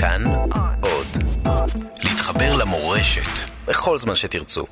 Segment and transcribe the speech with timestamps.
[0.00, 0.24] כאן
[0.80, 1.06] עוד.
[2.04, 4.64] להתחבר למורשת בכל זמן שתרצו.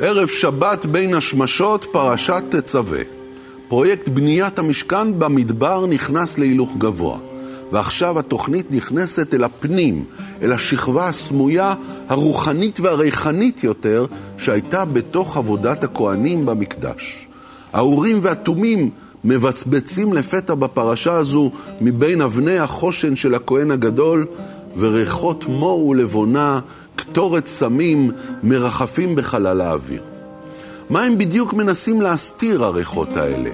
[0.00, 3.00] ערב שבת בין השמשות, פרשת תצווה.
[3.68, 7.18] פרויקט בניית המשכן במדבר נכנס להילוך גבוה.
[7.72, 10.04] ועכשיו התוכנית נכנסת אל הפנים,
[10.42, 11.74] אל השכבה הסמויה,
[12.08, 14.06] הרוחנית והריחנית יותר,
[14.38, 17.28] שהייתה בתוך עבודת הכוהנים במקדש.
[17.72, 18.90] האורים והתומים
[19.24, 21.50] מבצבצים לפתע בפרשה הזו
[21.80, 24.26] מבין אבני החושן של הכהן הגדול,
[24.76, 26.60] וריחות מור ולבונה,
[26.96, 28.10] קטורת סמים,
[28.42, 30.02] מרחפים בחלל האוויר.
[30.90, 33.50] מה הם בדיוק מנסים להסתיר הריחות האלה?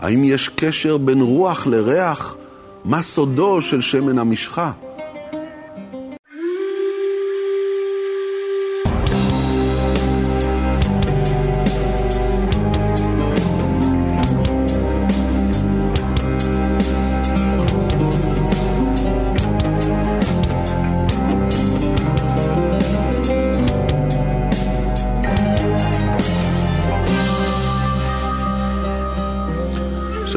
[0.00, 2.36] האם יש קשר בין רוח לריח?
[2.84, 4.72] מה סודו של שמן המשחה?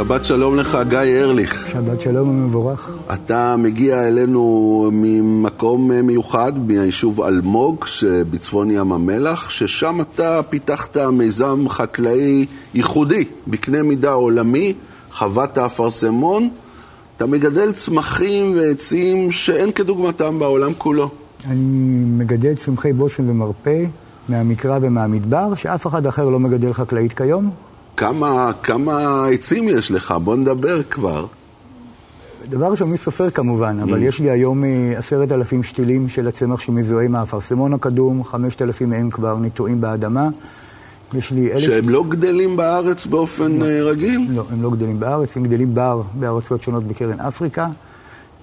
[0.07, 1.67] שבת שלום לך, גיא ארליך.
[1.71, 2.89] שבת שלום ומבורך.
[3.13, 12.45] אתה מגיע אלינו ממקום מיוחד, מהיישוב אלמוג שבצפון ים המלח, ששם אתה פיתחת מיזם חקלאי
[12.73, 14.73] ייחודי, בקנה מידה עולמי,
[15.11, 16.49] חוות האפרסמון.
[17.17, 21.09] אתה מגדל צמחים ועצים שאין כדוגמתם בעולם כולו.
[21.45, 21.65] אני
[22.17, 23.83] מגדל צמחי בושם ומרפא
[24.29, 27.66] מהמקרא ומהמדבר, שאף אחד אחר לא מגדל חקלאית כיום.
[27.97, 30.13] כמה, כמה עצים יש לך?
[30.23, 31.25] בוא נדבר כבר.
[32.49, 34.63] דבר ראשון, מי סופר כמובן, אבל יש לי היום
[34.97, 40.29] עשרת אלפים שתילים של הצמח שמזוהה עם האפרסמון הקדום, חמשת אלפים מהם כבר נטועים באדמה.
[41.13, 41.59] יש לי אלף...
[41.59, 43.65] שהם לא גדלים בארץ באופן לא.
[43.65, 44.27] רגיל?
[44.29, 47.67] לא, הם לא גדלים בארץ, הם גדלים בר בארצות שונות בקרן אפריקה.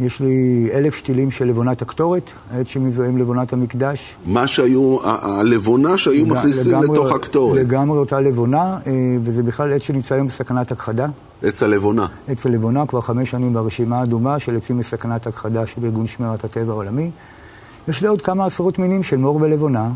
[0.00, 4.14] יש לי אלף שתילים של לבונת הקטורת, העץ שמזוהה עם לבונת המקדש.
[4.26, 7.60] מה שהיו, הלבונה שהיו מכניסים לגמרי, לתוך הקטורת.
[7.60, 8.78] לגמרי אותה לבונה,
[9.22, 11.06] וזה בכלל עץ שנמצא היום בסכנת הכחדה.
[11.42, 12.06] עץ הלבונה.
[12.28, 16.72] עץ הלבונה כבר חמש שנים ברשימה האדומה של עצים בסכנת הכחדה של ארגון שמירת הטבע
[16.72, 17.10] העולמי.
[17.88, 19.88] יש לי עוד כמה עשרות מינים של מור ולבונה,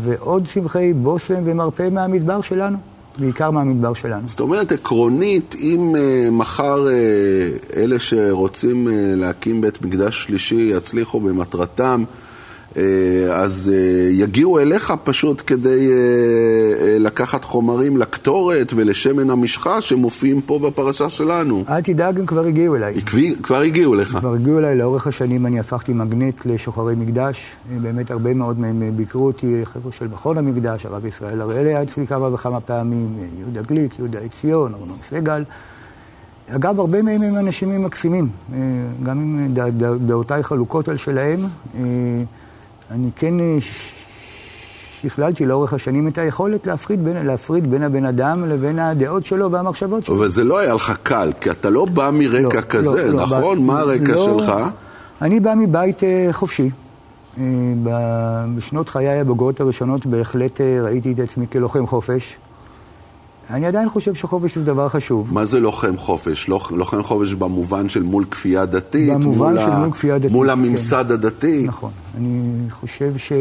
[0.00, 2.78] ועוד צמחי בושם ומרפא מהמדבר שלנו.
[3.18, 4.28] בעיקר מהמדבר שלנו.
[4.28, 11.20] זאת אומרת, עקרונית, אם uh, מחר uh, אלה שרוצים uh, להקים בית מקדש שלישי יצליחו
[11.20, 12.04] במטרתם,
[13.32, 21.10] אז uh, יגיעו אליך פשוט כדי uh, לקחת חומרים לקטורת ולשמן המשחה שמופיעים פה בפרשה
[21.10, 21.64] שלנו.
[21.68, 23.02] אל תדאג, הם כבר הגיעו אליי.
[23.02, 24.08] כבר, כבר הגיעו לך.
[24.08, 27.56] כבר הגיעו אליי, לאורך השנים אני הפכתי מגנט לשוחרי מקדש.
[27.82, 32.06] באמת הרבה מאוד מהם ביקרו אותי, חבר'ה של מכון המקדש, הרב ישראל הראל היה אצלי
[32.06, 33.08] כמה וכמה פעמים,
[33.38, 35.44] יהודה גליק, יהודה עציון, ארנון סגל.
[36.48, 38.28] אגב, הרבה מהם הם אנשים מקסימים,
[39.02, 39.54] גם אם
[40.06, 41.40] דעותיי חלוקות על שלהם.
[42.90, 43.34] אני כן
[45.02, 50.04] שכללתי לאורך השנים את היכולת להפריד בין, להפריד בין הבן אדם לבין הדעות שלו והמחשבות
[50.04, 50.16] שלו.
[50.16, 53.58] אבל זה לא היה לך קל, כי אתה לא בא מרקע לא, כזה, לא, נכון?
[53.58, 54.52] לא, מה הרקע לא, שלך?
[55.22, 56.00] אני בא מבית
[56.32, 56.70] חופשי.
[58.56, 62.36] בשנות חיי הבוגרות הראשונות בהחלט ראיתי את עצמי כלוחם חופש.
[63.50, 65.34] אני עדיין חושב שחופש זה דבר חשוב.
[65.34, 66.48] מה זה לוחם חופש?
[66.48, 69.12] לוחם חופש במובן של מול כפייה דתית?
[69.12, 69.78] במובן מול של ה...
[69.78, 70.32] מול כפייה דתית.
[70.32, 71.12] מול הממסד כן.
[71.12, 71.64] הדתי?
[71.66, 71.90] נכון.
[72.16, 73.32] אני חושב ש...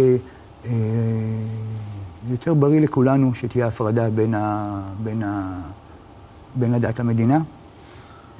[2.31, 4.79] יותר בריא לכולנו שתהיה הפרדה בין, ה...
[5.03, 5.59] בין, ה...
[6.55, 7.39] בין הדת למדינה.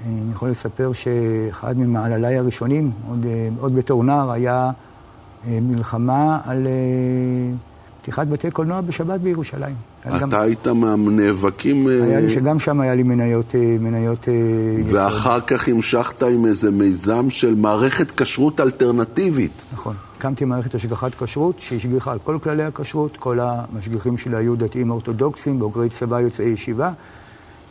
[0.07, 3.25] אני יכול לספר שאחד ממעלליי הראשונים, עוד,
[3.59, 4.71] עוד בתור נער, היה
[5.47, 6.67] מלחמה על
[8.03, 9.75] פתיחת בתי קולנוע בשבת בירושלים.
[10.01, 10.29] אתה גם...
[10.33, 11.87] היית מהנאבקים...
[11.87, 13.55] היה לי שגם שם היה לי מניות...
[13.79, 14.27] מניות
[14.85, 15.47] ואחר יסוד.
[15.47, 19.51] כך המשכת עם איזה מיזם של מערכת כשרות אלטרנטיבית.
[19.73, 19.95] נכון.
[20.17, 25.59] הקמתי מערכת השגחת כשרות שהשגיחה על כל כללי הכשרות, כל המשגיחים שלה היו דתיים אורתודוקסים,
[25.59, 26.91] בוגרי צבא יוצאי ישיבה.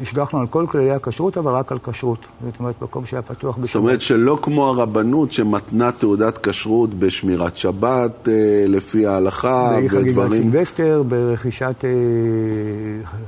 [0.02, 2.18] השגחנו על כל כללי הכשרות, אבל רק על כשרות.
[2.44, 3.66] זאת אומרת, מקום שהיה פתוח בשבת.
[3.66, 8.28] זאת אומרת שלא כמו הרבנות שמתנה תעודת כשרות בשמירת שבת,
[8.68, 10.14] לפי ההלכה ודברים...
[10.14, 11.84] בחגיגת סילבסטר, ברכישת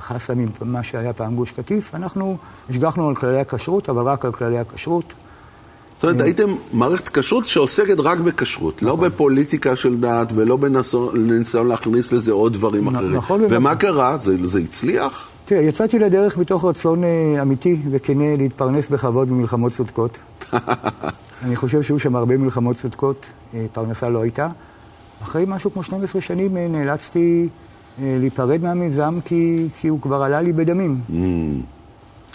[0.00, 1.94] חסמים, מה שהיה פעם גוש קטיף.
[1.94, 2.37] אנחנו
[2.70, 5.04] השגחנו על כללי הכשרות, אבל רק על כללי הכשרות.
[5.94, 12.12] זאת אומרת, הייתם מערכת כשרות שעוסקת רק בכשרות, לא בפוליטיקה של דת ולא בניסיון להכניס
[12.12, 13.14] לזה עוד דברים אחרים.
[13.14, 13.40] נכון.
[13.50, 14.16] ומה קרה?
[14.19, 15.28] זה הצליח?
[15.44, 17.02] תראה, יצאתי לדרך מתוך רצון
[17.43, 20.19] אמיתי וכנה להתפרנס בכבוד במלחמות צודקות.
[21.44, 23.26] אני חושב שהיו שם הרבה מלחמות צודקות,
[23.73, 24.49] פרנסה לא הייתה.
[25.23, 27.49] אחרי משהו כמו 12 שנים נאלצתי
[27.99, 31.00] להיפרד מהמיזם כי, כי הוא כבר עלה לי בדמים.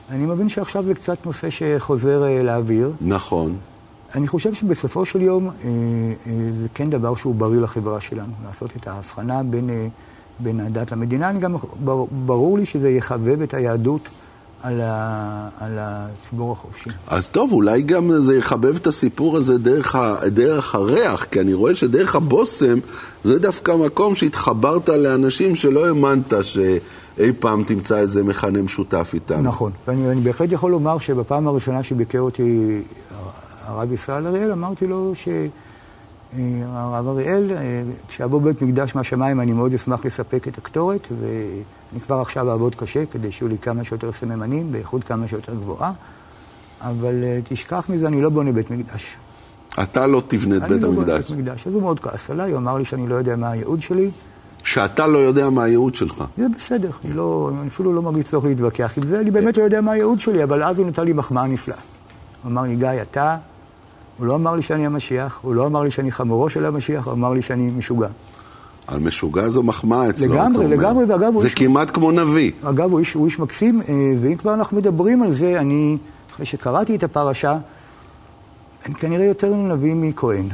[0.10, 2.92] אני מבין שעכשיו זה קצת נושא שחוזר אה, לאוויר.
[3.02, 3.58] נכון.
[4.16, 8.70] אני חושב שבסופו של יום אה, אה, זה כן דבר שהוא בריא לחברה שלנו, לעשות
[8.76, 9.88] את ההבחנה בין, אה,
[10.40, 11.30] בין הדת למדינה.
[11.30, 14.10] אני גם, בר, ברור לי שזה יחבב את היהדות
[14.64, 16.90] על, ה, על הציבור החופשי.
[17.08, 21.54] אז טוב, אולי גם זה יחבב את הסיפור הזה דרך, ה, דרך הריח, כי אני
[21.54, 22.80] רואה שדרך הבושם
[23.24, 29.44] זה דווקא מקום שהתחברת לאנשים שלא האמנת שאי פעם תמצא איזה מכנה משותף איתם.
[29.44, 32.82] נכון, ואני בהחלט יכול לומר שבפעם הראשונה שביקר אותי
[33.66, 35.12] הרב ישראל אריאל, אמרתי לו
[36.38, 37.52] שהרב אריאל,
[38.08, 43.06] כשיבוא בית מקדש מהשמיים אני מאוד אשמח לספק את הקטורת, ואני כבר עכשיו אעבוד קשה
[43.06, 45.92] כדי שיהיו לי כמה שיותר סממנים, באיכות כמה שיותר גבוהה,
[46.82, 49.18] אבל אה, תשכח מזה, אני לא בונה בית מקדש.
[49.84, 51.32] אתה לא תבנה את בית אני לא בונה המקדש.
[51.32, 51.68] בית מקדש.
[51.68, 54.12] אז הוא מאוד כעס עליי, הוא אמר לי שאני לא יודע מה הייעוד שלי.
[54.64, 56.24] שאתה לא יודע מה הייעוד שלך.
[56.38, 59.64] זה בסדר, אני, לא, אני אפילו לא מרגיש צורך להתווכח עם זה, אני באמת לא
[59.64, 61.78] יודע מה הייעוד שלי, אבל אז הוא נתן לי מחמאה נפלאה.
[62.44, 63.38] הוא אמר לי, גיא, אתה,
[64.20, 67.14] הוא לא אמר לי שאני המשיח, הוא לא אמר לי שאני חמורו של המשיח, הוא
[67.14, 68.08] אמר לי שאני משוגע.
[68.88, 70.34] על משוגע זו מחמאה אצלו.
[70.34, 70.76] לגמרי, אתה אומר.
[70.78, 72.52] לגמרי, ואגב, הוא זה איש- כמעט כמו נביא.
[72.64, 75.98] אגב, הוא איש, הוא איש מקסים, אה, ואם כבר אנחנו מדברים על זה, אני,
[76.34, 77.58] אחרי שקראתי את הפרשה,
[78.86, 80.46] אני כנראה יותר נביא מכהן.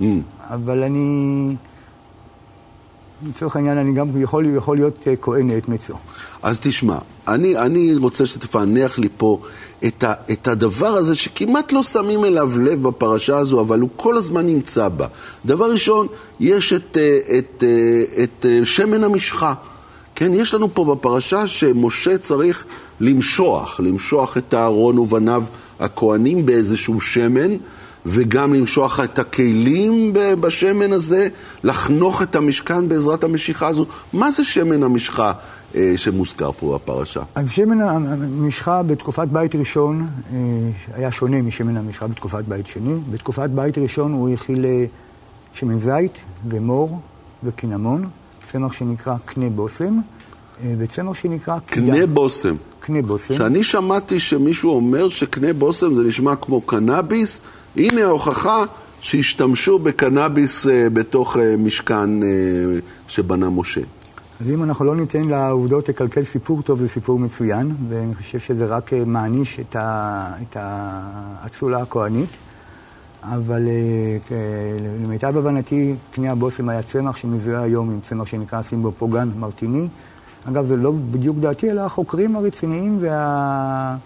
[0.00, 0.04] Mm.
[0.40, 1.56] אבל אני,
[3.28, 5.94] לצורך העניין, אני גם יכול, יכול להיות אה, כהן את מצו.
[6.42, 6.98] אז תשמע,
[7.28, 9.40] אני, אני רוצה שתפענח לי פה
[9.84, 14.16] את, ה, את הדבר הזה שכמעט לא שמים אליו לב בפרשה הזו, אבל הוא כל
[14.16, 15.06] הזמן נמצא בה.
[15.44, 16.06] דבר ראשון,
[16.40, 19.54] יש את, אה, את, אה, את אה, שמן המשחה.
[20.14, 22.64] כן, יש לנו פה בפרשה שמשה צריך
[23.00, 25.44] למשוח, למשוח את אהרון ובניו
[25.80, 27.50] הכהנים באיזשהו שמן,
[28.06, 31.28] וגם למשוח את הכלים בשמן הזה,
[31.64, 33.86] לחנוך את המשכן בעזרת המשיכה הזו.
[34.12, 35.32] מה זה שמן המשחה
[35.74, 37.20] אה, שמוזכר פה בפרשה?
[37.46, 40.38] שמן המשחה בתקופת בית ראשון אה,
[40.94, 42.94] היה שונה משמן המשחה בתקופת בית שני.
[43.10, 44.84] בתקופת בית ראשון הוא הכיל אה,
[45.52, 46.12] שמן זית
[46.48, 47.00] ומור
[47.44, 48.08] וקינמון,
[48.52, 49.98] צמח שנקרא קנה בושם,
[50.64, 51.94] אה, וצמח שנקרא קידה.
[51.94, 52.56] קנה בושם.
[52.80, 53.34] קנה בושם.
[53.34, 57.42] שאני שמעתי שמישהו אומר שקנה בושם זה נשמע כמו קנאביס,
[57.76, 58.64] הנה ההוכחה
[59.00, 62.28] שהשתמשו בקנאביס אה, בתוך אה, משכן אה,
[63.08, 63.80] שבנה משה.
[64.40, 68.66] אז אם אנחנו לא ניתן לעובדות לקלקל סיפור טוב, זה סיפור מצוין, ואני חושב שזה
[68.66, 72.28] רק מעניש את, ה, את האצולה הכהנית.
[73.22, 73.68] אבל
[75.02, 79.88] למיטב הבנתי, קנה הבושם היה צמח שמזוהה היום עם צמח שנקרא סימבופוגן מרטיני.
[80.48, 83.96] אגב, זה לא בדיוק דעתי, אלא החוקרים הרציניים וה...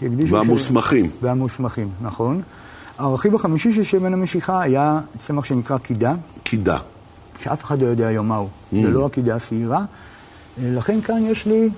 [0.00, 0.34] שהקדישו...
[0.34, 1.06] והמוסמכים.
[1.06, 1.22] ש...
[1.22, 2.42] והמוסמכים, נכון.
[2.98, 6.14] הרכיב החמישי של שמן המשיכה היה צמח שנקרא קידה.
[6.42, 6.78] קידה.
[7.40, 8.48] שאף אחד לא יודע היום מהו.
[8.72, 9.84] זה לא הקידה השעירה.
[10.62, 11.68] לכן כאן יש לי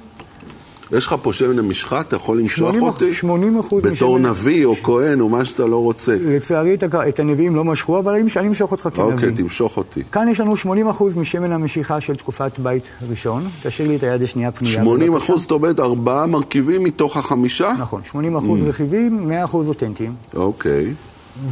[0.92, 3.14] יש לך פה שמן המשחה, אתה יכול למשוח 80 אותי?
[3.14, 6.16] 80 אחוז בתור משמן- נביא או כהן או מה שאתה לא רוצה.
[6.20, 6.76] לצערי
[7.08, 9.12] את הנביאים לא משכו, אבל אני אמשוך אותך כנביא.
[9.14, 10.02] אוקיי, תמשוך אותי.
[10.12, 13.48] כאן יש לנו 80 אחוז משמן המשיכה של תקופת בית ראשון.
[13.62, 14.74] תשאיר לי את היד השנייה פנייה.
[14.74, 15.26] 80 בבקשה.
[15.26, 17.72] אחוז, זאת אומרת, ארבעה מרכיבים מתוך החמישה?
[17.78, 20.14] נכון, 80 אחוז רכיבים, 100 אחוז אותנטיים.
[20.34, 20.94] אוקיי.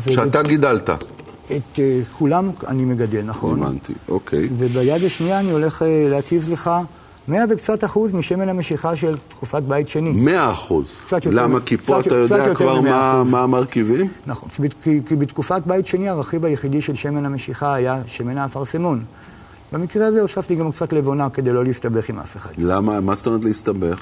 [0.09, 0.99] שאתה גידלת, את
[1.79, 3.63] אה, כולם אני מגדל, נכון.
[3.63, 3.93] הבנתי.
[4.09, 4.49] אוקיי.
[4.59, 6.71] וביד השנייה אני הולך להציב לך
[7.29, 10.13] 100 וקצת אחוז משמן המשיכה של תקופת בית שני.
[10.13, 10.93] מאה אחוז.
[11.07, 11.61] קצת יותר למה?
[11.61, 13.25] כי פה קצת- אתה יודע כבר מה-.
[13.25, 14.09] מה המרכיבים?
[14.27, 14.49] נכון,
[14.83, 19.05] כי, כי, בתקופת בית שני הרכיב היחידי של שמן המשיכה היה שמן האפרסמון.
[19.73, 22.51] במקרה הזה הוספתי גם קצת לבונה כדי לא להסתבך עם אף אחד.
[22.59, 23.01] למה?
[23.01, 24.01] מה זאת אומרת להסתבך?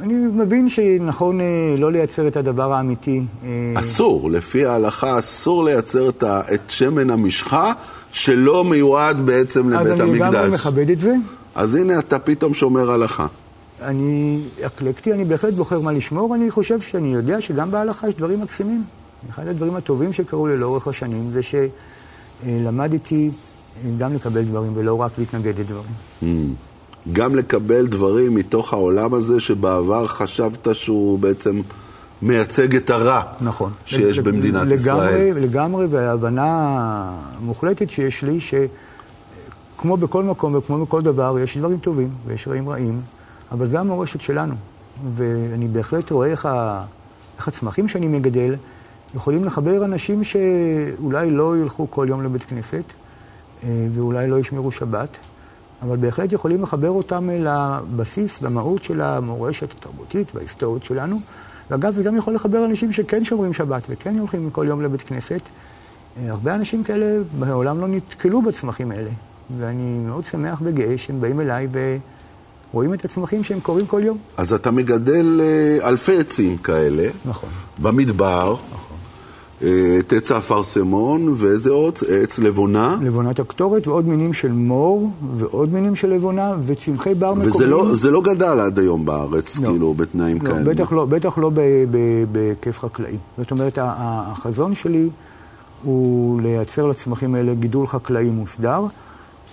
[0.00, 1.44] אני מבין שנכון אה,
[1.78, 3.22] לא לייצר את הדבר האמיתי.
[3.44, 3.48] אה,
[3.80, 6.08] אסור, לפי ההלכה אסור לייצר
[6.54, 7.72] את שמן המשחה
[8.12, 10.54] שלא מיועד בעצם אז לבית אני לגמרי המקדש.
[10.60, 11.14] מכבד את זה.
[11.56, 13.26] אז הנה אתה פתאום שומר הלכה.
[13.82, 16.34] אני אקלקטי, אני בהחלט בוחר מה לשמור.
[16.34, 18.84] אני חושב שאני יודע שגם בהלכה יש דברים מקסימים.
[19.30, 21.40] אחד הדברים הטובים שקרו לי לאורך השנים זה
[22.42, 23.30] שלמדתי
[23.98, 26.54] גם לקבל דברים ולא רק להתנגד לדברים.
[27.12, 31.60] גם לקבל דברים מתוך העולם הזה שבעבר חשבת שהוא בעצם
[32.22, 33.70] מייצג את הרע נכון.
[33.86, 35.32] שיש לג- במדינת לגמרי, ישראל.
[35.40, 36.46] לגמרי, וההבנה
[37.40, 38.38] המוחלטת שיש לי,
[39.86, 43.00] שכמו בכל מקום וכמו בכל דבר, יש דברים טובים ויש רעים רעים,
[43.52, 44.54] אבל זו המורשת שלנו.
[45.16, 46.84] ואני בהחלט רואה איך, ה...
[47.38, 48.54] איך הצמחים שאני מגדל
[49.14, 52.82] יכולים לחבר אנשים שאולי לא ילכו כל יום לבית כנסת,
[53.64, 55.08] אה, ואולי לא ישמרו שבת,
[55.82, 61.20] אבל בהחלט יכולים לחבר אותם אל הבסיס והמהות של המורשת התרבותית וההיסטורית שלנו.
[61.70, 65.40] ואגב, זה גם יכול לחבר אנשים שכן שומרים שבת וכן הולכים כל יום לבית כנסת.
[66.16, 69.10] אה, הרבה אנשים כאלה בעולם לא נתקלו בצמחים האלה,
[69.58, 71.68] ואני מאוד שמח וגאה שהם באים אליי
[72.72, 74.18] רואים את הצמחים שהם קורים כל יום.
[74.36, 77.08] אז אתה מגדל אה, אלפי עצים כאלה.
[77.24, 77.50] נכון.
[77.78, 78.56] במדבר.
[78.72, 78.96] נכון.
[79.98, 81.98] את עץ האפרסמון, ואיזה עוד?
[82.08, 82.96] עץ לבונה.
[83.02, 87.54] לבונת הקטורת, ועוד מינים של מור, ועוד מינים של לבונה, וצמחי בר מקומיים.
[87.94, 90.64] וזה לא, לא גדל עד היום בארץ, לא, כאילו, בתנאים לא, כאלה.
[90.64, 91.50] בטח לא, בטח לא
[92.32, 93.16] בהיקף חקלאי.
[93.38, 95.08] זאת אומרת, החזון שלי
[95.82, 98.84] הוא לייצר לצמחים האלה גידול חקלאי מוסדר.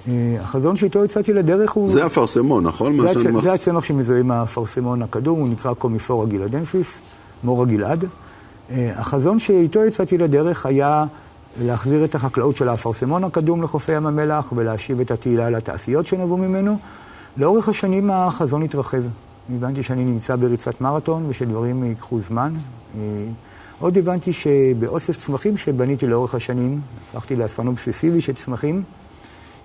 [0.08, 1.90] אה, החזון שאיתו יצאתי לדרך הוא...
[1.90, 3.02] זה אפרסמון, נכון?
[3.02, 3.18] זה, הצ...
[3.18, 3.44] מחס...
[3.44, 7.00] זה הצמח שמזוהה עם האפרסמון הקדום, הוא נקרא קומיפורה גילדנסיס,
[7.44, 8.06] מור הגלעד.
[8.72, 11.06] אה, החזון שאיתו יצאתי לדרך היה
[11.62, 16.78] להחזיר את החקלאות של האפרסמון הקדום לחופי ים המלח ולהשיב את התהילה לתעשיות שנבעו ממנו.
[17.38, 19.02] לאורך השנים החזון התרחב.
[19.56, 22.54] הבנתי שאני נמצא בריצת מרתון ושדברים ייקחו זמן.
[22.98, 23.02] אה,
[23.80, 28.84] עוד הבנתי שבאוסף צמחים שבניתי לאורך השנים, הפכתי לאספן אובססיבי של צמחים.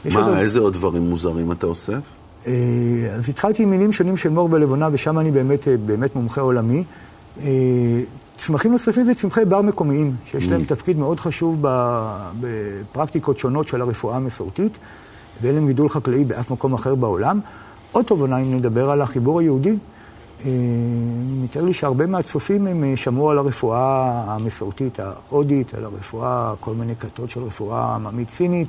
[0.04, 0.36] מה, עוד...
[0.36, 2.00] איזה עוד דברים מוזרים אתה אוסף?
[2.46, 2.52] אה,
[3.14, 6.84] אז התחלתי עם מינים שונים של מור ולבונה, ושם אני באמת, באמת מומחה עולמי.
[8.38, 10.64] צמחים נוספים זה צמחי בר מקומיים, שיש להם mm.
[10.68, 11.64] תפקיד מאוד חשוב
[12.40, 14.72] בפרקטיקות שונות של הרפואה המסורתית,
[15.42, 17.40] ואין להם גידול חקלאי באף מקום אחר בעולם.
[17.92, 19.76] עוד תובנה, אם נדבר על החיבור היהודי,
[20.44, 20.50] אה,
[21.42, 26.96] מתאר לי שהרבה מהצופים הם אה, שמעו על הרפואה המסורתית ההודית, על הרפואה, כל מיני
[26.96, 28.68] כתות של רפואה עממית סינית,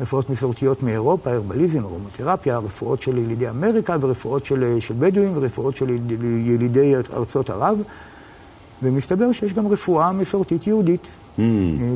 [0.00, 5.96] רפואות מסורתיות מאירופה, הרבליזם, ארומותרפיה, רפואות של ילידי אמריקה ורפואות של, של בדואים ורפואות של
[6.46, 7.78] ילידי ארצות ערב.
[8.82, 11.00] ומסתבר שיש גם רפואה מסורתית יהודית.
[11.38, 11.40] Mm.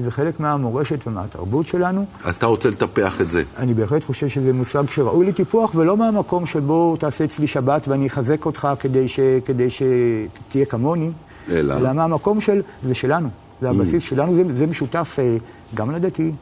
[0.04, 2.04] זה חלק מהמורשת ומהתרבות שלנו.
[2.25, 3.42] אז אתה רוצה לטפח את זה.
[3.59, 8.47] אני בהחלט חושב שזה מושג שראוי לטיפוח, ולא מהמקום שבו תעשה אצלי שבת ואני אחזק
[8.47, 9.21] אותך כדי, ש...
[9.45, 11.11] כדי שתהיה כמוני.
[11.50, 11.75] אלא?
[11.76, 13.28] אלא מהמקום של, זה שלנו,
[13.61, 13.71] זה mm.
[13.71, 14.07] הבסיס mm.
[14.07, 15.37] שלנו, זה, זה משותף אה,
[15.75, 16.33] גם לדתי.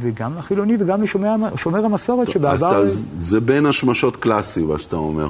[0.00, 2.76] וגם לחילוני וגם לשומר המסורת טוב, שבעבר...
[2.82, 5.28] אז אתה, זה בין השמשות קלאסי, מה שאתה אומר.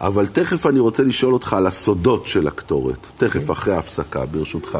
[0.00, 3.06] אבל תכף אני רוצה לשאול אותך על הסודות של הקטורת.
[3.16, 3.52] תכף, okay.
[3.52, 4.78] אחרי ההפסקה, ברשותך.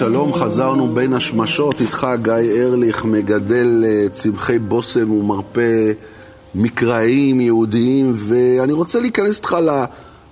[0.00, 5.92] שלום, חזרנו בין השמשות, איתך גיא ארליך, מגדל אה, צמחי בושם ומרפא
[6.54, 9.84] מקראיים יהודיים, ואני רוצה להיכנס איתך ל...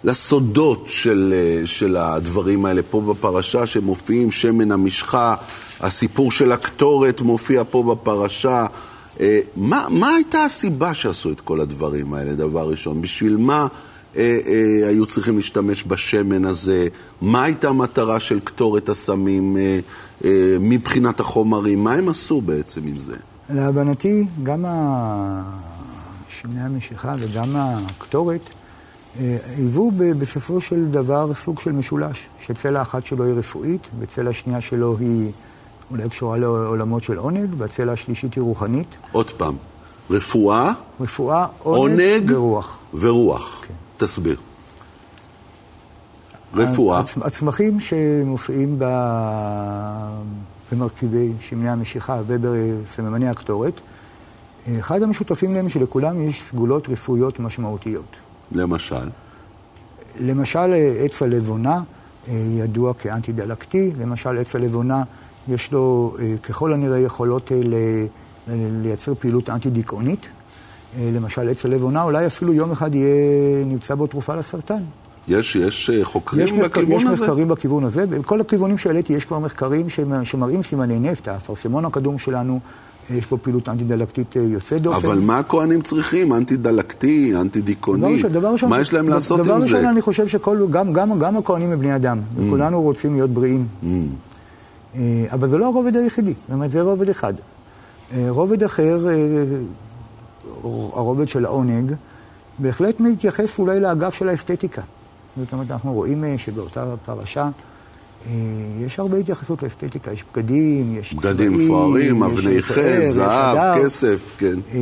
[0.04, 5.34] לסודות של, אה, של הדברים האלה פה בפרשה שמופיעים, שמן המשחה,
[5.80, 8.66] הסיפור של הקטורת מופיע פה בפרשה.
[9.20, 13.02] אה, מה, מה הייתה הסיבה שעשו את כל הדברים האלה, דבר ראשון?
[13.02, 13.66] בשביל מה
[14.16, 16.88] אה, אה, היו צריכים להשתמש בשמן הזה?
[17.22, 19.80] מה הייתה המטרה של קטורת הסמים אה,
[20.24, 21.84] אה, מבחינת החומרים?
[21.84, 23.16] מה הם עשו בעצם עם זה?
[23.50, 24.64] להבנתי, גם
[26.28, 28.40] שמני המשיכה וגם הקטורת
[29.56, 34.96] היוו בסופו של דבר סוג של משולש, שצלע אחת שלו היא רפואית, וצלע השנייה שלו
[35.00, 35.30] היא
[35.90, 38.96] אולי קשורה לעולמות של עונג, והצלע השלישית היא רוחנית.
[39.12, 39.56] עוד פעם,
[40.10, 42.78] רפואה, רפואה, עונג, עונג ורוח.
[42.94, 43.62] ורוח.
[43.68, 43.74] כן.
[43.98, 44.36] תסביר.
[46.54, 47.00] רפואה.
[47.00, 48.78] הצ, הצמחים שמופיעים
[50.72, 53.80] במרכיבי שמני המשיכה ובסממני הקטורת,
[54.78, 58.16] אחד המשותפים להם שלכולם יש סגולות רפואיות משמעותיות.
[58.52, 59.08] למשל?
[60.20, 61.80] למשל, עץ הלבונה
[62.28, 65.02] אה, ידוע כאנטי-דלקתי, למשל עץ הלבונה
[65.48, 67.58] יש לו אה, ככל הנראה יכולות אה,
[68.82, 70.26] לייצר פעילות אנטי-דיכאונית.
[71.00, 74.82] למשל עץ הלבונה, אולי אפילו יום אחד יהיה, נמצא בו תרופה לסרטן.
[75.28, 77.14] יש, יש חוקרים יש בכיוון יש הזה?
[77.14, 78.06] יש מחקרים בכיוון הזה.
[78.06, 79.86] בכל הכיוונים שהעליתי יש כבר מחקרים
[80.24, 81.28] שמראים סימני נפט.
[81.28, 82.60] האפרסמון הקדום שלנו
[83.10, 85.06] יש פה פעילות אנטי-דלקתית אה, יוצאת דופן.
[85.06, 86.32] אבל מה הכוהנים צריכים?
[86.32, 88.22] אנטי-דלקתי, אנטי-דיכאוני?
[88.68, 89.68] מה יש להם לעשות דבר עם זה?
[89.68, 92.40] דבר ראשון, אני חושב שגם הכהנים הם בני אדם, mm.
[92.40, 93.66] וכולנו רוצים להיות בריאים.
[93.82, 93.86] Mm.
[94.94, 97.34] אה, אבל זה לא הרובד היחידי, זאת אומרת, זה רובד אחד.
[98.12, 98.98] אה, רובד אחר,
[100.92, 101.92] הרובד של העונג,
[102.58, 104.82] בהחלט מתייחס אולי לאגף של האסתטיקה.
[105.36, 107.48] זאת אומרת, אנחנו רואים שבאותה פרשה,
[108.26, 108.32] אה,
[108.80, 114.54] יש הרבה התייחסות לאסתטיקה, יש בגדים, יש צבעים, בגדים מפוארים, אבני חן, זהב, כסף, כן.
[114.74, 114.80] אה,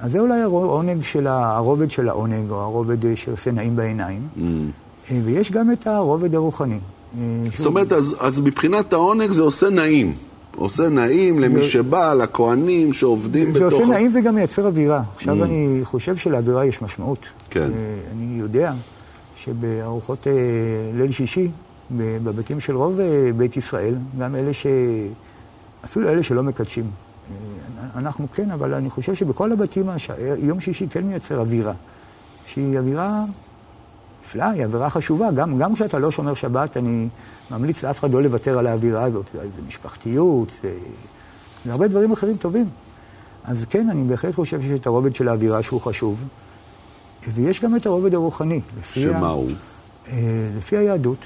[0.00, 4.20] אז זה אולי העונג של, הרובד של העונג, או הרובד שעושה נעים בעיניים.
[4.36, 4.40] Mm.
[5.10, 6.78] אה, ויש גם את הרובד הרוחני.
[7.56, 10.14] זאת אומרת, אז, אז מבחינת העונג זה עושה נעים.
[10.56, 13.58] עושה נעים למי שבא, לכהנים שעובדים בתוך...
[13.58, 15.02] זה עושה נעים וגם מייצר אווירה.
[15.16, 15.44] עכשיו mm.
[15.44, 17.18] אני חושב שלאווירה יש משמעות.
[17.50, 17.70] כן.
[18.12, 18.72] אני יודע
[19.36, 20.26] שבארוחות
[20.94, 21.48] ליל שישי,
[21.96, 24.66] בבתים של רוב אה, בית ישראל, גם אלה ש...
[25.84, 26.84] אפילו אלה שלא מקדשים.
[26.84, 29.86] אה, אנחנו כן, אבל אני חושב שבכל הבתים.
[30.38, 31.72] יום שישי כן מייצר אווירה,
[32.46, 33.24] שהיא אווירה
[34.26, 35.30] נפלא, היא עבירה חשובה.
[35.30, 37.08] גם, גם כשאתה לא שומר שבת, אני
[37.50, 39.24] ממליץ לאף אחד לא לוותר על האווירה הזאת.
[39.32, 40.74] זה, זה משפחתיות, זה,
[41.64, 42.68] זה הרבה דברים אחרים טובים.
[43.44, 46.24] אז כן, אני בהחלט חושב שיש את הרובד של האווירה שהוא חשוב.
[47.34, 48.60] ויש גם את הרובד הרוחני.
[48.92, 49.50] שמה הוא?
[50.08, 50.14] אה,
[50.56, 51.18] לפי היהדות,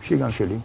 [0.00, 0.56] שהיא גם שלי,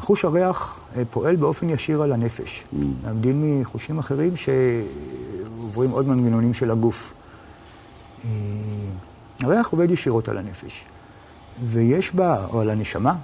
[0.00, 2.76] חוש הריח אה, פועל באופן ישיר על הנפש, mm.
[3.04, 7.12] להבדיל מחושים אחרים שעוברים עוד מנגנונים של הגוף.
[9.42, 10.84] אה, הריח עובד ישירות על הנפש,
[11.66, 13.14] ויש בה, או על הנשמה,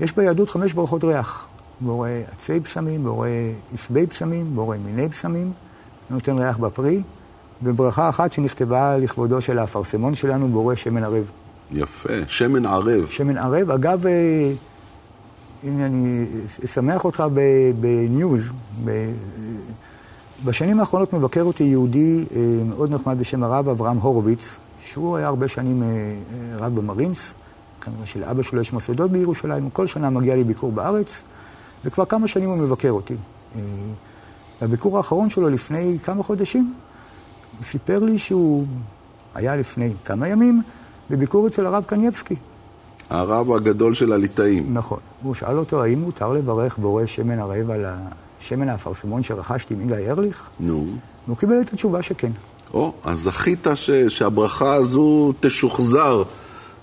[0.00, 1.46] יש ביהדות חמש ברכות ריח.
[1.80, 3.28] בורא עצי בשמים, בורא
[3.74, 5.52] עשבי בשמים, בורא מיני בשמים,
[6.10, 7.02] נותן ריח בפרי,
[7.62, 11.24] וברכה אחת שנכתבה לכבודו של האפרסמון שלנו, בורא שמן ערב.
[11.72, 13.06] יפה, שמן ערב.
[13.10, 13.70] שמן ערב.
[13.70, 14.52] אגב, אה,
[15.64, 16.26] הנה אני
[16.64, 17.24] אשמח אותך
[17.80, 18.50] בניוז.
[20.44, 25.48] בשנים האחרונות מבקר אותי יהודי אה, מאוד נחמד בשם הרב אברהם הורוביץ, שהוא היה הרבה
[25.48, 25.88] שנים אה,
[26.58, 27.32] רב במרינס,
[27.80, 31.22] כנראה שלאבא שלו יש מוסדות בירושלים, כל שנה מגיע לי ביקור בארץ,
[31.84, 33.14] וכבר כמה שנים הוא מבקר אותי.
[34.62, 36.74] בביקור האחרון שלו לפני כמה חודשים,
[37.58, 38.66] הוא סיפר לי שהוא
[39.34, 40.62] היה לפני כמה ימים
[41.10, 42.36] בביקור אצל הרב קנייבסקי.
[43.10, 44.74] הרב הגדול של הליטאים.
[44.74, 44.98] נכון.
[45.22, 47.84] הוא שאל אותו, האם מותר לברך בורא שמן ערב על
[48.40, 50.48] השמן האפרסמון שרכשתי מגיא ארליך?
[50.60, 50.86] נו.
[51.26, 52.30] והוא קיבל את התשובה שכן.
[52.74, 53.90] או, אז זכית ש...
[53.90, 56.22] שהברכה הזו תשוחזר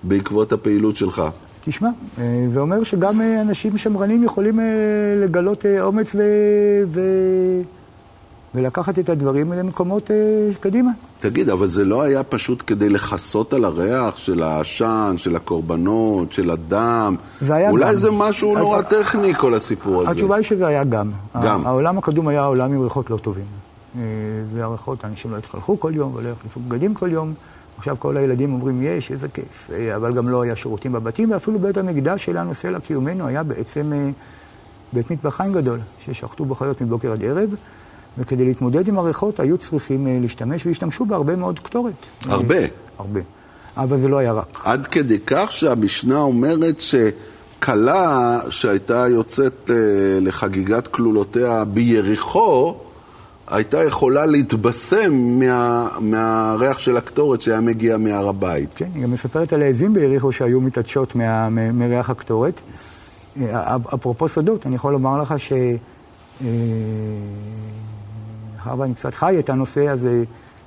[0.04, 1.22] בעקבות הפעילות שלך.
[1.66, 4.66] תשמע, אה, זה אומר שגם אה, אנשים שמרנים יכולים אה,
[5.24, 6.22] לגלות אומץ ו...
[6.92, 7.02] ו...
[8.56, 10.16] ולקחת את הדברים למקומות אה,
[10.60, 10.92] קדימה.
[11.20, 16.50] תגיד, אבל זה לא היה פשוט כדי לכסות על הריח של העשן, של הקורבנות, של
[16.50, 17.16] הדם?
[17.42, 17.96] זה היה אולי גם.
[17.96, 20.12] זה משהו נורא טכני, כל הסיפור הזה.
[20.12, 21.12] התשובה היא שזה היה גם.
[21.44, 21.66] גם.
[21.66, 23.46] העולם הקדום היה עולם עם ריחות לא טובים.
[23.98, 24.02] אה,
[24.54, 27.34] והריחות, אנשים לא התחלחו כל יום ולא החליפו בגדים כל יום.
[27.78, 29.70] עכשיו כל הילדים אומרים, יש, איזה כיף.
[29.74, 33.94] אה, אבל גם לא היה שירותים בבתים, ואפילו בית המקדש שלנו, סלע קיומנו, היה בעצם
[33.94, 34.10] אה,
[34.94, 37.50] בית מטבחיים גדול, ששחטו בו חיות מבוקר עד ערב.
[38.18, 41.94] וכדי להתמודד עם הריחות היו צריכים אה, להשתמש, והשתמשו בהרבה מאוד קטורת.
[42.26, 42.56] הרבה.
[42.56, 42.66] אה,
[42.98, 43.20] הרבה.
[43.78, 44.62] אבל זה לא היה רק.
[44.64, 49.76] עד כדי כך שהמשנה אומרת שכלה שהייתה יוצאת אה,
[50.22, 52.76] לחגיגת כלולותיה ביריחו,
[53.48, 58.70] הייתה יכולה להתבשם מה, מהריח של הקטורת שהיה מגיע מהר הבית.
[58.76, 62.62] כן, היא גם מספרת על העזים ביריחו שהיו מתעדשות מה, מריח הקטורת.
[63.94, 65.54] אפרופו סודות, אני יכול לומר לך ש...
[68.66, 70.08] מאחר ואני קצת חי את הנושא, אז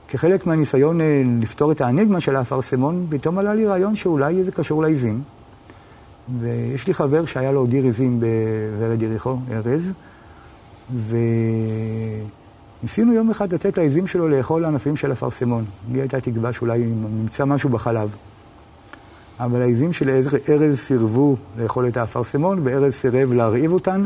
[0.09, 4.83] כחלק מהניסיון אה, לפתור את האניגמה של האפרסמון, פתאום עלה לי רעיון שאולי זה קשור
[4.83, 5.23] לעיזים.
[6.41, 9.93] ויש לי חבר שהיה לו דיר עיזים בוורד יריחו, ארז,
[12.83, 15.65] וניסינו יום אחד לתת לעיזים שלו לאכול ענפים של אפרסמון.
[15.93, 16.79] לי הייתה תקווה שאולי
[17.21, 18.11] נמצא משהו בחלב.
[19.41, 20.11] אבל העיזים של
[20.49, 24.05] ארז סירבו לאכול את האפרסמון, וארז סירב להרעיב אותן.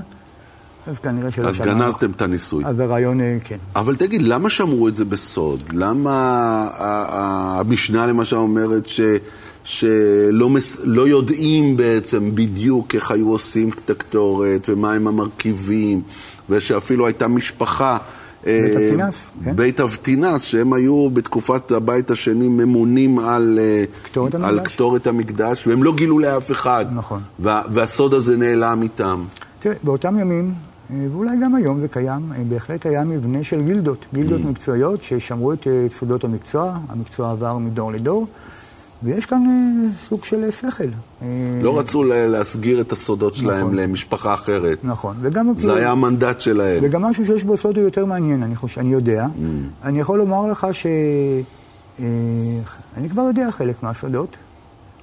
[0.87, 2.65] אז כנראה שלא אז גנזתם את הניסוי.
[2.65, 3.57] אז הרעיון, אה, כן.
[3.77, 5.63] אבל תגיד, למה שמרו את זה בסוד?
[5.73, 6.69] למה
[7.59, 9.01] המשנה למשל אומרת ש...
[9.65, 10.79] שלא מס...
[10.85, 16.03] לא יודעים בעצם בדיוק איך היו עושים את הקטורת ומה הם המרכיבים,
[16.51, 17.99] ושאפילו הייתה משפחה.
[18.47, 19.57] אה, בית אבטינס, כן.
[19.57, 23.59] בית אבטינס, שהם היו בתקופת הבית השני ממונים על
[24.03, 24.75] קטורת על המקדש.
[24.75, 26.87] קטורת המקדש, והם לא גילו לאף אחד.
[26.93, 27.21] נכון.
[27.39, 29.25] וה, והסוד הזה נעלם איתם.
[29.59, 30.70] תראה, באותם ימים אה,
[31.13, 34.47] ואולי גם היום זה קיים, אה, בהחלט היה מבנה של גילדות, גילדות mm.
[34.47, 38.27] מקצועיות ששמרו את אה, סודות המקצוע, המקצוע עבר מדור לדור,
[39.03, 39.43] ויש כאן
[39.97, 40.85] סוג של שכל.
[41.63, 43.75] לא רצו להסגיר את הסודות שלהם נכון.
[43.75, 44.79] למשפחה אחרת.
[44.85, 45.17] נכון.
[45.21, 45.53] וגם...
[45.57, 46.79] זה היה המנדט שלהם.
[46.83, 49.27] וגם משהו שיש בו סוד הוא יותר מעניין, אני חושב, אני יודע.
[49.27, 49.41] Mm.
[49.85, 50.87] אני יכול לומר לך ש...
[52.97, 54.37] אני כבר יודע חלק מהסודות.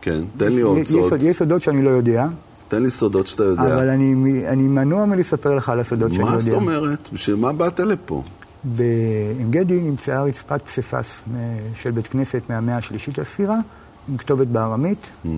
[0.01, 1.23] כן, תן לי עוד סוד.
[1.23, 2.27] יש סודות שאני לא יודע.
[2.67, 3.61] תן לי סודות שאתה יודע.
[3.61, 6.33] אבל אני, אני מנוע מלספר לך על הסודות שאני יודע.
[6.33, 7.09] מה זאת אומרת?
[7.13, 8.23] בשביל מה באת לפה?
[8.63, 11.21] בעין גדי נמצאה רצפת פסיפס
[11.73, 13.57] של בית כנסת מהמאה השלישית לספירה,
[14.09, 15.27] עם כתובת בארמית, mm.
[15.27, 15.31] אה,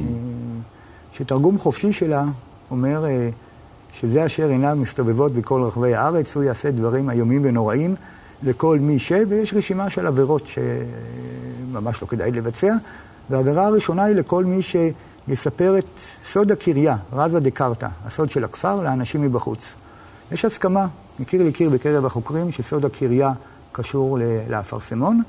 [1.13, 2.25] שתרגום חופשי שלה
[2.71, 3.29] אומר אה,
[3.93, 7.95] שזה אשר עיניו מסתובבות בכל רחבי הארץ, הוא יעשה דברים איומים ונוראים
[8.43, 9.11] לכל מי ש...
[9.27, 12.73] ויש רשימה של עבירות שממש לא כדאי לבצע,
[13.29, 14.75] והעבירה הראשונה היא לכל מי ש...
[15.29, 19.73] יספר את סוד הקריה, רזה דקרתא, הסוד של הכפר, לאנשים מבחוץ.
[20.31, 20.87] יש הסכמה,
[21.19, 23.31] מקיר לקיר בקרב החוקרים, שסוד הקריה
[23.71, 24.17] קשור
[24.49, 25.21] לאפרסמון.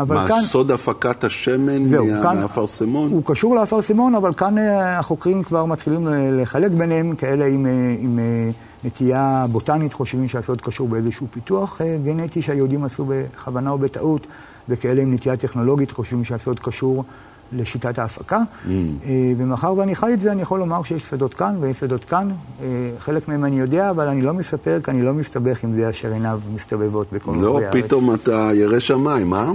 [0.00, 0.40] אבל מה, כאן...
[0.40, 3.10] סוד הפקת השמן זהו, מה, כאן, מהאפרסמון?
[3.10, 8.18] הוא קשור לאפרסמון, אבל כאן אה, החוקרים כבר מתחילים לחלק ביניהם, כאלה עם, אה, עם
[8.18, 8.50] אה,
[8.84, 14.26] נטייה בוטנית, חושבים שהסוד קשור באיזשהו פיתוח גנטי שהיהודים עשו בכוונה או בטעות.
[14.68, 17.04] וכאלה עם נטייה טכנולוגית חושבים שהסוד קשור
[17.52, 18.38] לשיטת ההפקה.
[18.38, 18.68] Mm.
[19.04, 22.30] אה, ומאחר ואני חי את זה, אני יכול לומר שיש שדות כאן ויש שדות כאן.
[22.62, 22.66] אה,
[22.98, 26.12] חלק מהם אני יודע, אבל אני לא מספר, כי אני לא מסתבך עם זה אשר
[26.12, 27.74] עיניו מסתובבות בכל לא, הארץ.
[27.74, 29.52] לא, פתאום אתה ירא שמיים, אה?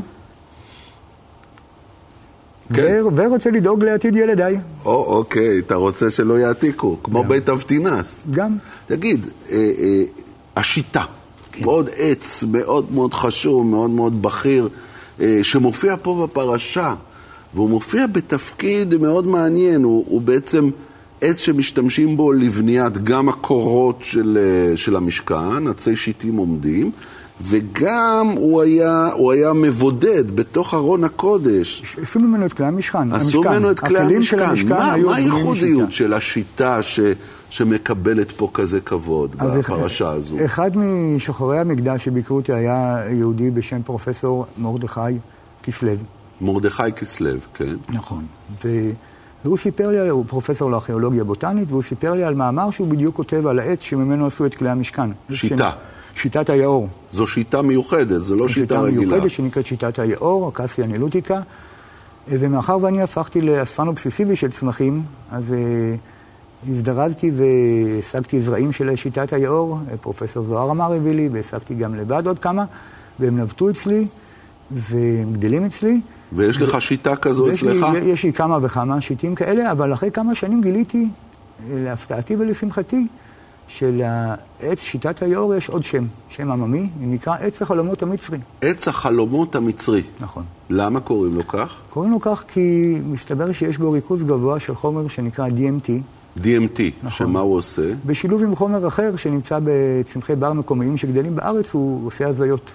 [2.73, 3.01] כן.
[3.15, 4.55] ורוצה לדאוג לעתיד ילדיי.
[4.85, 7.29] או, אוקיי, אתה רוצה שלא יעתיקו, כמו גם.
[7.29, 8.25] בית אבטינס.
[8.31, 8.57] גם.
[8.87, 10.03] תגיד, אה, אה,
[10.55, 11.03] השיטה,
[11.51, 11.65] כן.
[11.65, 14.69] מאוד עץ, מאוד מאוד חשוב, מאוד מאוד בכיר,
[15.19, 16.95] אה, שמופיע פה בפרשה,
[17.55, 20.69] והוא מופיע בתפקיד מאוד מעניין, הוא, הוא בעצם
[21.21, 26.91] עץ שמשתמשים בו לבניית גם הקורות של, אה, של המשכן, עצי שיטים עומדים,
[27.41, 31.95] וגם הוא היה, הוא היה מבודד בתוך ארון הקודש.
[32.01, 33.13] עשו ממנו את כלי המשכן.
[33.13, 34.67] עשו ממנו את כלי המשכן.
[34.67, 36.99] מה, מה הייחודיות של השיטה ש,
[37.49, 40.45] שמקבלת פה כזה כבוד בפרשה אחד, הזו?
[40.45, 45.01] אחד משוחרי המקדש שביקרו אותי היה יהודי בשם פרופסור מרדכי
[45.63, 45.91] כסלו.
[46.41, 47.75] מרדכי כסלו, כן.
[47.89, 48.25] נכון.
[48.65, 48.69] ו...
[49.45, 53.47] והוא סיפר לי, הוא פרופסור לארכיאולוגיה בוטנית, והוא סיפר לי על מאמר שהוא בדיוק כותב
[53.47, 55.09] על העץ שממנו עשו את כלי המשכן.
[55.31, 55.71] שיטה.
[56.15, 56.87] שיטת היאור.
[57.11, 59.01] זו שיטה מיוחדת, זו לא שיטה רגילה.
[59.01, 61.41] שיטה מיוחדת שנקראת שיטת היאור, הקסיה נלוטיקה.
[62.27, 69.79] ומאחר ואני הפכתי לאספן אובססיבי של צמחים, אז uh, הזדרזתי והשגתי זרעים של שיטת היאור,
[70.01, 72.65] פרופסור זוהר אמר הביא לי, והשגתי גם לבד עוד כמה,
[73.19, 74.07] והם נבטו אצלי,
[74.71, 76.01] והם גדלים אצלי.
[76.33, 77.85] ויש לך שיטה כזו אצלך?
[77.93, 81.07] לי, יש לי כמה וכמה שיטים כאלה, אבל אחרי כמה שנים גיליתי,
[81.73, 83.07] להפתעתי ולשמחתי,
[83.67, 88.37] שלעץ שיטת היאור יש עוד שם, שם עממי, נקרא עץ החלומות המצרי.
[88.61, 90.01] עץ החלומות המצרי.
[90.19, 90.43] נכון.
[90.69, 91.75] למה קוראים לו כך?
[91.89, 95.89] קוראים לו כך כי מסתבר שיש בו ריכוז גבוה של חומר שנקרא DMT.
[96.37, 97.11] DMT, נכון.
[97.11, 97.93] שמה הוא עושה?
[98.05, 102.71] בשילוב עם חומר אחר שנמצא בצמחי בר מקומיים שגדלים בארץ, הוא עושה הזיות.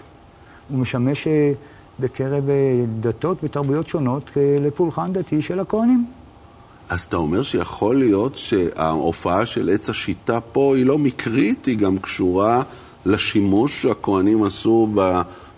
[0.68, 1.52] הוא משמש אה,
[2.00, 6.04] בקרב אה, דתות ותרבויות שונות לפולחן דתי של הכהנים.
[6.88, 11.98] אז אתה אומר שיכול להיות שההופעה של עץ השיטה פה היא לא מקרית, היא גם
[11.98, 12.62] קשורה
[13.06, 14.88] לשימוש שהכוהנים עשו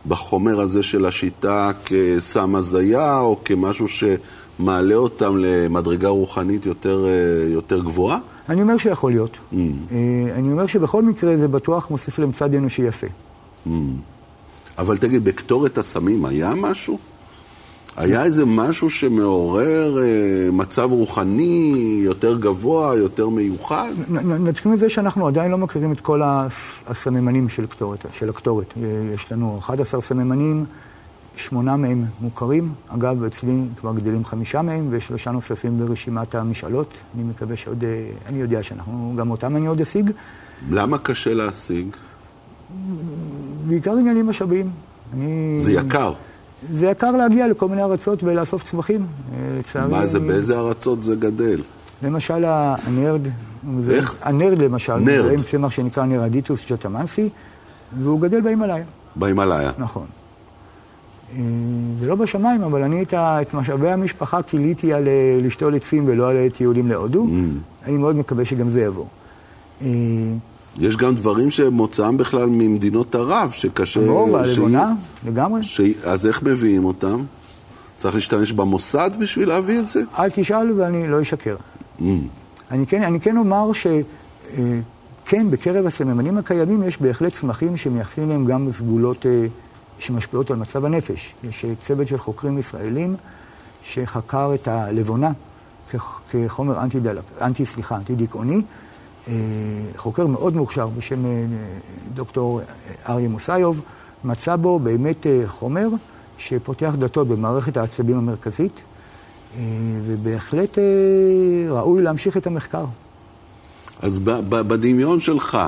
[0.06, 7.06] בחומר הזה של השיטה כסם הזיה, או כמשהו שמעלה אותם למדרגה רוחנית יותר,
[7.48, 8.18] יותר גבוהה?
[8.48, 9.30] אני אומר שיכול להיות.
[9.30, 9.56] Mm.
[9.92, 13.06] אה, אני אומר שבכל מקרה זה בטוח מוסיף להם צד אנושי יפה.
[13.66, 13.70] Mm.
[14.78, 16.98] אבל תגיד, בקטורת הסמים היה משהו?
[17.96, 23.92] היה איזה משהו שמעורר אה, מצב רוחני יותר גבוה, יותר מיוחד?
[24.24, 26.20] נתחיל מזה שאנחנו עדיין לא מכירים את כל
[26.86, 28.74] הסממנים של, קטורת, של הקטורת.
[28.76, 30.64] אה, יש לנו 11 סממנים,
[31.36, 32.72] שמונה מהם מוכרים.
[32.88, 36.94] אגב, אצלי כבר גדלים חמישה מהם, ושלושה נוספים ברשימת המשאלות.
[37.14, 40.10] אני מקווה שעוד, אה, אני יודע שאנחנו, גם אותם אני עוד אשיג.
[40.70, 41.86] למה קשה להשיג?
[43.68, 44.70] בעיקר עניינים משאביים.
[45.14, 45.52] אני...
[45.56, 46.12] זה יקר.
[46.70, 49.06] זה יקר להגיע לכל מיני ארצות ולאסוף צמחים.
[49.32, 49.90] אה, לצערי...
[49.92, 51.60] מה זה, באיזה ארצות זה גדל?
[52.02, 53.20] למשל הנרד.
[53.90, 54.14] איך?
[54.22, 54.96] הנרד למשל.
[54.96, 55.38] נרד.
[55.38, 57.28] זה צמח שנקרא נרדיטוס ג'טמנסי,
[58.02, 58.84] והוא גדל בהימאליה.
[59.16, 59.70] בהימאליה.
[59.78, 60.06] נכון.
[61.36, 61.40] אה,
[62.00, 66.36] זה לא בשמיים, אבל אני את משאבי המשפחה כיליתי על אה, לשתול עצים ולא על
[66.48, 67.24] טיולים להודו.
[67.24, 67.86] Mm.
[67.86, 69.06] אני מאוד מקווה שגם זה יבוא.
[70.78, 74.00] יש גם דברים שמוצאם בכלל ממדינות ערב, שקשה...
[74.00, 74.92] ברור, והלבונה,
[75.26, 75.64] לגמרי.
[75.64, 75.80] ש...
[76.04, 77.24] אז איך מביאים אותם?
[77.96, 80.02] צריך להשתמש במוסד בשביל להביא את זה?
[80.18, 81.56] אל תשאל ואני לא אשקר.
[82.00, 82.02] Mm.
[82.70, 83.86] אני, כן, אני כן אומר ש...
[84.58, 84.80] אה,
[85.50, 89.46] בקרב הסממנים הקיימים יש בהחלט צמחים שמייחסים להם גם סגולות אה,
[89.98, 91.34] שמשפיעות על מצב הנפש.
[91.44, 93.16] יש אה, צוות של חוקרים ישראלים
[93.82, 95.30] שחקר את הלבונה
[96.30, 96.98] כחומר אנטי,
[97.42, 98.62] אנטי, סליחה, אנטי דיכאוני,
[99.96, 101.30] חוקר מאוד מוכשר בשם אה,
[102.14, 102.60] דוקטור
[103.08, 103.80] אריה מוסיוב,
[104.24, 105.88] מצא בו באמת אה, חומר
[106.38, 108.80] שפותח דלתות במערכת העצבים המרכזית,
[110.06, 110.78] ובהחלט
[111.68, 112.84] ראוי להמשיך את המחקר.
[114.02, 115.58] אז בדמיון שלך,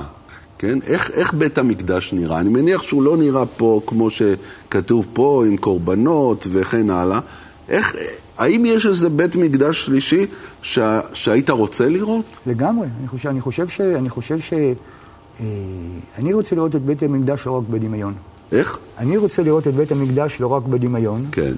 [0.57, 0.79] כן?
[0.87, 2.39] איך, איך בית המקדש נראה?
[2.39, 7.19] אני מניח שהוא לא נראה פה כמו שכתוב פה, עם קורבנות וכן הלאה.
[7.69, 7.95] איך,
[8.37, 10.25] האם יש איזה בית מקדש שלישי
[10.61, 10.79] ש...
[11.13, 12.25] שהיית רוצה לראות?
[12.45, 12.87] לגמרי.
[12.99, 13.81] אני חושב, אני חושב ש...
[13.81, 14.53] אני חושב ש...
[14.53, 15.45] אה,
[16.17, 18.13] אני רוצה לראות את בית המקדש לא רק בדמיון.
[18.51, 18.77] איך?
[18.97, 21.25] אני רוצה לראות את בית המקדש לא רק בדמיון.
[21.31, 21.53] כן.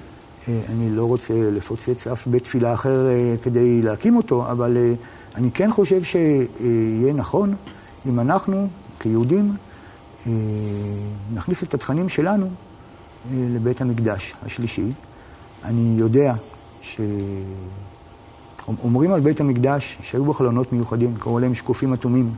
[0.48, 4.76] אה, אני לא רוצה לפוצץ אף בית תפילה אחר אה, כדי להקים אותו, אבל
[5.34, 7.54] אני כן חושב שיהיה נכון
[8.06, 8.68] אם אנחנו,
[9.00, 9.52] כיהודים,
[11.34, 12.50] נכניס את התכנים שלנו
[13.34, 14.92] לבית המקדש השלישי.
[15.64, 16.34] אני יודע
[18.66, 22.30] שאומרים על בית המקדש שהיו בו חלונות מיוחדים, קראו להם שקופים אטומים.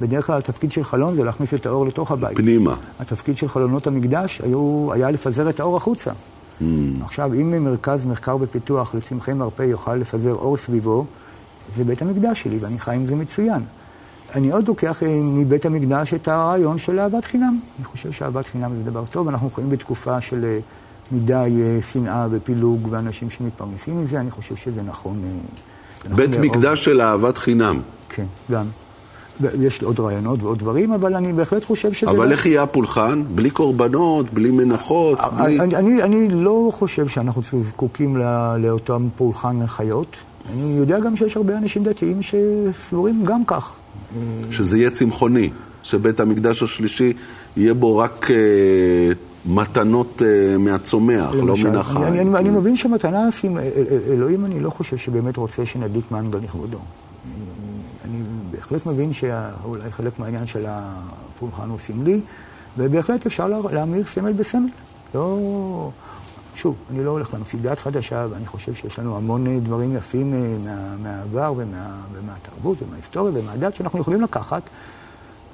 [0.00, 2.36] בדרך כלל התפקיד של חלון זה להכניס את האור לתוך הבית.
[2.36, 2.76] פנימה.
[3.00, 6.10] התפקיד של חלונות המקדש היו, היה לפזר את האור החוצה.
[6.10, 6.64] Mm.
[7.04, 11.04] עכשיו, אם מרכז מחקר ופיתוח לצמחי מרפא יוכל לפזר אור סביבו,
[11.76, 13.62] זה בית המקדש שלי, ואני חי עם זה מצוין.
[14.34, 17.58] אני עוד לוקח אה, מבית המקדש את הרעיון של אהבת חינם.
[17.78, 20.58] אני חושב שאהבת חינם זה דבר טוב, אנחנו חיים בתקופה של אה,
[21.12, 25.22] מדי אה, שנאה ופילוג ואנשים שמתפרנסים מזה, אני חושב שזה נכון.
[26.14, 26.76] בית נכון מקדש מאוד.
[26.76, 27.80] של אהבת חינם.
[28.08, 28.66] כן, גם.
[29.60, 32.10] יש עוד רעיונות ועוד דברים, אבל אני בהחלט חושב שזה...
[32.10, 32.30] אבל לא...
[32.30, 33.22] איך יהיה הפולחן?
[33.34, 35.18] בלי קורבנות, בלי מנחות?
[35.36, 35.60] בלי...
[35.60, 40.16] אני, אני, אני לא חושב שאנחנו זקוקים לא, לאותם פולחן חיות.
[40.52, 43.74] אני יודע גם שיש הרבה אנשים דתיים שסבורים גם כך.
[44.50, 45.50] שזה יהיה צמחוני,
[45.82, 47.12] שבית המקדש השלישי
[47.56, 48.30] יהיה בו רק...
[48.30, 48.36] אה,
[49.48, 52.06] מתנות uh, מהצומח, לא מן החי.
[52.06, 53.28] אני, אני, אני מבין שמתנה,
[54.10, 56.78] אלוהים אני לא חושב שבאמת רוצה שנדליק מנגל לכבודו.
[58.04, 58.18] אני
[58.50, 62.20] בהחלט מבין שאולי חלק מהעניין של הפולחן הוא סמלי,
[62.78, 64.68] ובהחלט אפשר להמיר סמל בסמל.
[65.14, 65.90] לא...
[66.58, 70.34] שוב, אני לא הולך להמציא דת חדשה, ואני חושב שיש לנו המון אה, דברים יפים
[70.34, 74.62] אה, מה, מהעבר ומה, ומהתרבות ומההיסטוריה ומהדת שאנחנו יכולים לקחת,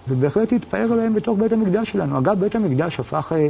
[0.08, 2.18] ובהחלט להתפאר עליהם בתוך בית המקדש שלנו.
[2.18, 3.48] אגב, בית המקדש הפך אה,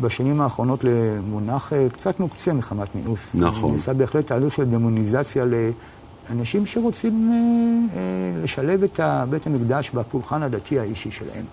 [0.00, 3.30] בשנים האחרונות למונח קצת מוקצה מחמת מיאוס.
[3.34, 3.72] נכון.
[3.72, 5.44] נעשה בהחלט תהליך של דמוניזציה
[6.30, 7.32] לאנשים שרוצים
[8.42, 11.44] לשלב את בית המקדש בפולחן הדתי האישי שלהם.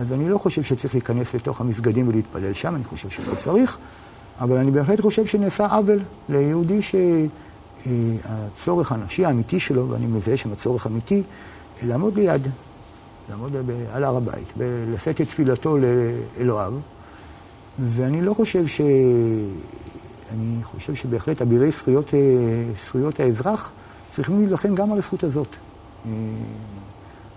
[0.00, 3.76] אז אני לא חושב שצריך להיכנס לתוך המסגדים ולהתפלל שם, אני חושב שלא צריך,
[4.40, 6.80] אבל אני בהחלט חושב שנעשה עוול ליהודי
[7.82, 11.22] שהצורך הנפשי האמיתי שלו, ואני מזהה שם הצורך אמיתי,
[11.82, 12.48] לעמוד ליד,
[13.30, 13.52] לעמוד
[13.92, 16.72] על הר הבית, ולשאת את תפילתו לאלוהיו,
[17.88, 18.80] ואני לא חושב ש...
[20.34, 22.14] אני חושב שבהחלט אבירי זכויות,
[22.86, 23.70] זכויות האזרח
[24.10, 25.56] צריכים להילחם גם על הזכות הזאת.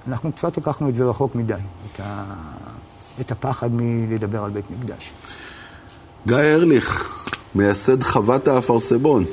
[0.08, 2.24] אנחנו קצת לקחנו את זה רחוק מדי, את, ה...
[3.22, 5.12] את הפחד מלדבר על בית מקדש.
[6.28, 7.20] גיא ארליך,
[7.56, 9.26] מייסד חוות האפרסבון,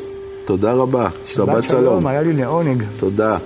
[0.45, 1.09] תודה רבה.
[1.11, 1.85] שבת, שבת שלום.
[1.85, 2.85] שלום, היה לי לעונג.
[2.99, 3.39] תודה.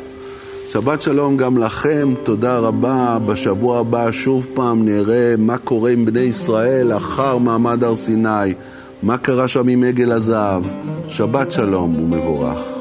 [0.74, 3.18] שבת שלום גם לכם, תודה רבה.
[3.26, 8.54] בשבוע הבא שוב פעם נראה מה קורה עם בני ישראל אחר מעמד הר סיני,
[9.02, 10.62] מה קרה שם עם עגל הזהב.
[11.08, 12.73] שבת שלום ומבורך.